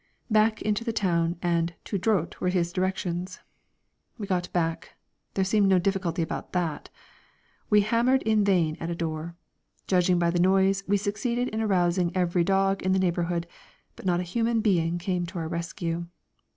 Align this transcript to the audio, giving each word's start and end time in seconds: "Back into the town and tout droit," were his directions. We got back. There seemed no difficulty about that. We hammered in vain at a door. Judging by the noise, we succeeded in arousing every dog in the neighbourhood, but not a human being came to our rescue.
"Back 0.31 0.63
into 0.63 0.83
the 0.83 0.91
town 0.93 1.37
and 1.43 1.75
tout 1.85 2.01
droit," 2.01 2.41
were 2.41 2.49
his 2.49 2.73
directions. 2.73 3.39
We 4.17 4.25
got 4.25 4.51
back. 4.51 4.95
There 5.35 5.45
seemed 5.45 5.67
no 5.69 5.77
difficulty 5.77 6.23
about 6.23 6.53
that. 6.53 6.89
We 7.69 7.81
hammered 7.81 8.23
in 8.23 8.43
vain 8.43 8.77
at 8.79 8.89
a 8.89 8.95
door. 8.95 9.35
Judging 9.85 10.17
by 10.17 10.31
the 10.31 10.39
noise, 10.39 10.83
we 10.87 10.97
succeeded 10.97 11.49
in 11.49 11.61
arousing 11.61 12.11
every 12.17 12.43
dog 12.43 12.81
in 12.81 12.93
the 12.93 12.97
neighbourhood, 12.99 13.45
but 13.95 14.07
not 14.07 14.19
a 14.19 14.23
human 14.23 14.59
being 14.59 14.97
came 14.97 15.27
to 15.27 15.37
our 15.37 15.47
rescue. 15.47 16.07